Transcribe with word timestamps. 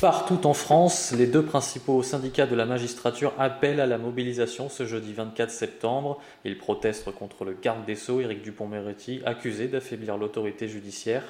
Partout 0.00 0.46
en 0.46 0.54
France, 0.54 1.12
les 1.12 1.26
deux 1.26 1.42
principaux 1.44 2.02
syndicats 2.02 2.46
de 2.46 2.56
la 2.56 2.64
magistrature 2.64 3.34
appellent 3.38 3.80
à 3.80 3.86
la 3.86 3.98
mobilisation 3.98 4.70
ce 4.70 4.86
jeudi 4.86 5.12
24 5.12 5.50
septembre. 5.50 6.18
Ils 6.46 6.56
protestent 6.56 7.12
contre 7.12 7.44
le 7.44 7.52
garde 7.52 7.84
des 7.84 7.96
Sceaux, 7.96 8.22
Éric 8.22 8.40
Dupont-Moretti, 8.40 9.20
accusé 9.26 9.68
d'affaiblir 9.68 10.16
l'autorité 10.16 10.68
judiciaire. 10.68 11.22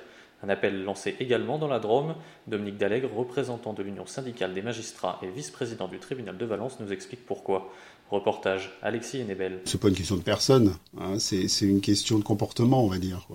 Un 0.42 0.48
appel 0.48 0.84
lancé 0.84 1.16
également 1.20 1.58
dans 1.58 1.68
la 1.68 1.78
Drôme. 1.78 2.14
Dominique 2.46 2.78
Dallègre, 2.78 3.10
représentant 3.14 3.74
de 3.74 3.82
l'Union 3.82 4.06
syndicale 4.06 4.54
des 4.54 4.62
magistrats 4.62 5.18
et 5.22 5.28
vice-président 5.28 5.88
du 5.88 5.98
tribunal 5.98 6.38
de 6.38 6.44
Valence, 6.46 6.78
nous 6.80 6.92
explique 6.92 7.26
pourquoi. 7.26 7.70
Reportage 8.10 8.72
Alexis 8.82 9.22
Enebel. 9.22 9.60
C'est 9.66 9.80
pas 9.80 9.88
une 9.88 9.94
question 9.94 10.16
de 10.16 10.22
personne, 10.22 10.74
hein, 10.98 11.20
c'est 11.20 11.46
une 11.60 11.80
question 11.80 12.18
de 12.18 12.24
comportement, 12.24 12.84
on 12.84 12.88
va 12.88 12.98
dire. 12.98 13.28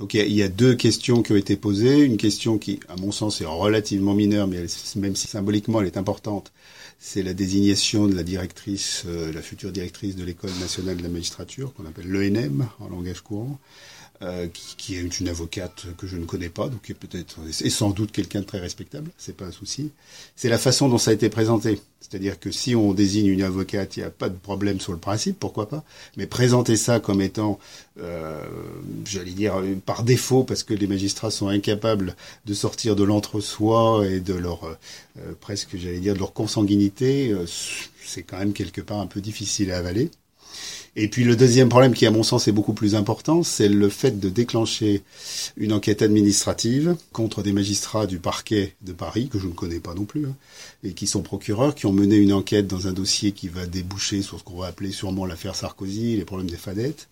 Donc 0.00 0.14
il 0.14 0.32
y, 0.32 0.42
a 0.42 0.48
deux 0.48 0.74
questions 0.74 1.22
qui 1.22 1.30
ont 1.30 1.36
été 1.36 1.56
posées. 1.56 2.00
Une 2.00 2.16
question 2.16 2.58
qui, 2.58 2.80
à 2.88 2.96
mon 2.96 3.12
sens, 3.12 3.40
est 3.40 3.46
relativement 3.46 4.14
mineure, 4.14 4.48
mais 4.48 4.66
même 4.96 5.14
si 5.14 5.28
symboliquement 5.28 5.80
elle 5.80 5.86
est 5.86 5.96
importante, 5.96 6.50
c'est 6.98 7.22
la 7.22 7.34
désignation 7.34 8.08
de 8.08 8.16
la 8.16 8.24
directrice, 8.24 9.04
euh, 9.06 9.32
la 9.32 9.42
future 9.42 9.70
directrice 9.70 10.16
de 10.16 10.24
l'école 10.24 10.50
nationale 10.60 10.96
de 10.96 11.02
la 11.04 11.08
magistrature, 11.08 11.72
qu'on 11.74 11.86
appelle 11.86 12.08
l'ENM 12.08 12.66
en 12.80 12.88
langage 12.88 13.20
courant. 13.20 13.60
Euh, 14.22 14.48
qui, 14.48 14.76
qui, 14.76 14.96
est 14.96 15.20
une 15.20 15.28
avocate 15.28 15.88
que 15.98 16.06
je 16.06 16.16
ne 16.16 16.24
connais 16.24 16.45
pas, 16.48 16.68
donc 16.68 16.92
peut-être 16.98 17.38
et 17.62 17.70
sans 17.70 17.90
doute 17.90 18.12
quelqu'un 18.12 18.40
de 18.40 18.44
très 18.44 18.58
respectable, 18.58 19.10
c'est 19.18 19.36
pas 19.36 19.46
un 19.46 19.52
souci. 19.52 19.90
C'est 20.34 20.48
la 20.48 20.58
façon 20.58 20.88
dont 20.88 20.98
ça 20.98 21.10
a 21.10 21.14
été 21.14 21.28
présenté, 21.28 21.80
c'est-à-dire 22.00 22.38
que 22.38 22.50
si 22.50 22.74
on 22.74 22.94
désigne 22.94 23.26
une 23.26 23.42
avocate, 23.42 23.96
il 23.96 24.00
n'y 24.00 24.06
a 24.06 24.10
pas 24.10 24.28
de 24.28 24.36
problème 24.36 24.80
sur 24.80 24.92
le 24.92 24.98
principe, 24.98 25.38
pourquoi 25.38 25.68
pas, 25.68 25.84
mais 26.16 26.26
présenter 26.26 26.76
ça 26.76 27.00
comme 27.00 27.20
étant, 27.20 27.58
euh, 28.00 28.44
j'allais 29.04 29.32
dire 29.32 29.62
par 29.84 30.02
défaut, 30.02 30.44
parce 30.44 30.62
que 30.62 30.74
les 30.74 30.86
magistrats 30.86 31.30
sont 31.30 31.48
incapables 31.48 32.16
de 32.44 32.54
sortir 32.54 32.96
de 32.96 33.04
l'entre-soi 33.04 34.06
et 34.06 34.20
de 34.20 34.34
leur 34.34 34.64
euh, 34.64 35.32
presque, 35.40 35.76
j'allais 35.76 36.00
dire, 36.00 36.14
de 36.14 36.18
leur 36.18 36.32
consanguinité, 36.32 37.30
euh, 37.30 37.46
c'est 38.04 38.22
quand 38.22 38.38
même 38.38 38.52
quelque 38.52 38.80
part 38.80 39.00
un 39.00 39.06
peu 39.06 39.20
difficile 39.20 39.72
à 39.72 39.78
avaler. 39.78 40.10
Et 40.98 41.08
puis 41.08 41.24
le 41.24 41.36
deuxième 41.36 41.68
problème 41.68 41.92
qui, 41.92 42.06
à 42.06 42.10
mon 42.10 42.22
sens, 42.22 42.48
est 42.48 42.52
beaucoup 42.52 42.72
plus 42.72 42.94
important, 42.94 43.42
c'est 43.42 43.68
le 43.68 43.90
fait 43.90 44.18
de 44.18 44.30
déclencher 44.30 45.02
une 45.58 45.74
enquête 45.74 46.00
administrative 46.00 46.96
contre 47.12 47.42
des 47.42 47.52
magistrats 47.52 48.06
du 48.06 48.18
parquet 48.18 48.74
de 48.80 48.94
Paris, 48.94 49.28
que 49.30 49.38
je 49.38 49.46
ne 49.46 49.52
connais 49.52 49.78
pas 49.78 49.92
non 49.92 50.04
plus, 50.04 50.24
hein, 50.24 50.34
et 50.82 50.94
qui 50.94 51.06
sont 51.06 51.20
procureurs, 51.20 51.74
qui 51.74 51.84
ont 51.84 51.92
mené 51.92 52.16
une 52.16 52.32
enquête 52.32 52.66
dans 52.66 52.88
un 52.88 52.92
dossier 52.92 53.32
qui 53.32 53.48
va 53.48 53.66
déboucher 53.66 54.22
sur 54.22 54.38
ce 54.38 54.44
qu'on 54.44 54.56
va 54.56 54.68
appeler 54.68 54.90
sûrement 54.90 55.26
l'affaire 55.26 55.54
Sarkozy, 55.54 56.16
les 56.16 56.24
problèmes 56.24 56.50
des 56.50 56.56
fadettes. 56.56 57.08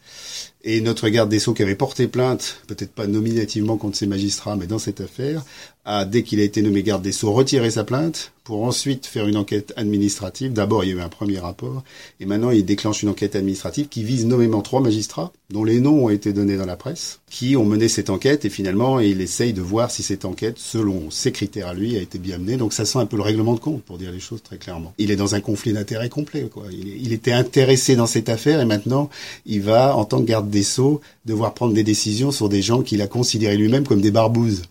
Et 0.62 0.80
notre 0.80 1.06
garde 1.10 1.28
des 1.28 1.38
Sceaux 1.38 1.52
qui 1.52 1.62
avait 1.62 1.74
porté 1.74 2.08
plainte, 2.08 2.62
peut-être 2.66 2.92
pas 2.92 3.06
nominativement 3.06 3.77
contre 3.77 3.98
ces 3.98 4.06
magistrats, 4.06 4.56
mais 4.56 4.66
dans 4.66 4.78
cette 4.78 5.02
affaire, 5.02 5.44
a, 5.84 6.06
dès 6.06 6.22
qu'il 6.22 6.40
a 6.40 6.44
été 6.44 6.62
nommé 6.62 6.82
garde 6.82 7.02
des 7.02 7.12
Sceaux, 7.12 7.32
retiré 7.32 7.70
sa 7.70 7.84
plainte 7.84 8.32
pour 8.44 8.62
ensuite 8.64 9.06
faire 9.06 9.27
une 9.27 9.38
enquête 9.38 9.72
administrative. 9.77 10.52
D'abord, 10.52 10.84
il 10.84 10.90
y 10.90 10.92
a 10.92 10.96
eu 10.96 11.00
un 11.00 11.08
premier 11.08 11.38
rapport, 11.38 11.82
et 12.20 12.27
maintenant, 12.27 12.50
il 12.50 12.64
déclenche 12.64 13.02
une 13.02 13.08
enquête 13.08 13.36
administrative 13.36 13.88
qui 13.88 14.05
vise 14.05 14.27
nommément 14.27 14.60
trois 14.60 14.82
magistrats, 14.82 15.32
dont 15.50 15.64
les 15.64 15.80
noms 15.80 16.05
ont 16.05 16.10
été 16.10 16.34
donnés 16.34 16.58
dans 16.58 16.66
la 16.66 16.77
presse, 16.77 17.20
qui 17.30 17.56
ont 17.56 17.64
mené 17.64 17.88
cette 17.88 18.10
enquête, 18.10 18.44
et 18.44 18.50
finalement, 18.50 19.00
il 19.00 19.22
essaye 19.22 19.54
de 19.54 19.62
voir 19.62 19.90
si 19.90 20.02
cette 20.02 20.27
enquête, 20.27 20.58
selon 20.58 21.10
ses 21.10 21.33
critères 21.33 21.68
à 21.68 21.74
lui, 21.74 21.96
a 21.96 22.00
été 22.00 22.18
bien 22.18 22.36
menée. 22.36 22.58
Donc 22.58 22.74
ça 22.74 22.84
sent 22.84 22.98
un 22.98 23.06
peu 23.06 23.16
le 23.16 23.22
règlement 23.22 23.54
de 23.54 23.60
compte, 23.60 23.83
pour 23.83 23.96
dire 23.96 24.12
les 24.12 24.20
choses 24.20 24.42
très 24.42 24.58
clairement. 24.58 24.92
Il 24.98 25.10
est 25.10 25.16
dans 25.16 25.34
un 25.34 25.40
conflit 25.40 25.72
d'intérêts 25.72 26.10
complet, 26.10 26.48
quoi. 26.52 26.64
Il, 26.70 26.86
il, 27.02 27.12
était 27.14 27.33
intéressé 27.33 27.96
dans 27.96 28.06
cette 28.06 28.28
affaire, 28.28 28.60
et 28.60 28.66
maintenant, 28.66 29.08
il 29.46 29.62
va, 29.62 29.96
en 29.96 30.04
tant 30.04 30.20
que 30.20 30.27
garde 30.27 30.50
des 30.50 30.62
Sceaux, 30.62 31.00
devoir 31.24 31.54
prendre 31.54 31.72
des 31.72 31.84
décisions 31.84 32.30
sur 32.30 32.50
des 32.50 32.60
gens 32.60 32.83
qu'il 32.83 33.00
a 33.00 33.06
considérés 33.06 33.56
lui-même 33.56 33.86
comme 33.86 34.02
des 34.02 34.10
barbouzes 34.10 34.62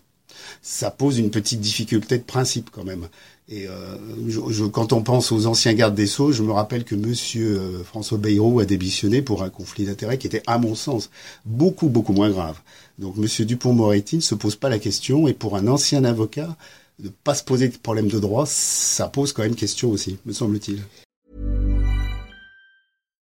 ça 0.62 0.90
pose 0.90 1.18
une 1.18 1.30
petite 1.30 1.60
difficulté 1.60 2.18
de 2.18 2.22
principe 2.22 2.70
quand 2.70 2.84
même. 2.84 3.08
Et 3.48 3.66
euh, 3.68 4.68
quand 4.72 4.94
on 4.94 5.02
pense 5.02 5.30
aux 5.30 5.46
anciens 5.46 5.74
gardes 5.74 5.94
des 5.94 6.06
Sceaux, 6.06 6.32
je 6.32 6.42
me 6.42 6.52
rappelle 6.52 6.84
que 6.84 6.94
Monsieur 6.94 7.58
euh, 7.58 7.84
François 7.84 8.16
Bayrou 8.16 8.60
a 8.60 8.64
démissionné 8.64 9.20
pour 9.20 9.42
un 9.42 9.50
conflit 9.50 9.84
d'intérêts 9.84 10.16
qui 10.16 10.26
était, 10.26 10.42
à 10.46 10.58
mon 10.58 10.74
sens, 10.74 11.10
beaucoup 11.44 11.88
beaucoup 11.88 12.14
moins 12.14 12.30
grave. 12.30 12.58
Donc 12.98 13.16
Monsieur 13.16 13.44
Dupont-Moretti 13.44 14.16
ne 14.16 14.20
se 14.22 14.34
pose 14.34 14.56
pas 14.56 14.70
la 14.70 14.78
question, 14.78 15.28
et 15.28 15.34
pour 15.34 15.56
un 15.56 15.66
ancien 15.68 16.04
avocat, 16.04 16.56
de 16.98 17.10
pas 17.24 17.34
se 17.34 17.44
poser 17.44 17.68
de 17.68 17.76
problème 17.76 18.08
de 18.08 18.18
droit, 18.18 18.46
ça 18.46 19.08
pose 19.08 19.32
quand 19.32 19.42
même 19.42 19.56
question 19.56 19.90
aussi, 19.90 20.18
me 20.24 20.32
semble-t-il. 20.32 20.80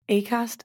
Acast. 0.08 0.64